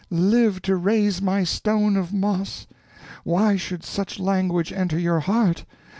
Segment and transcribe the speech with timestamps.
[0.09, 2.65] live to raise my stone of moss!
[3.23, 5.63] why should such language enter your heart?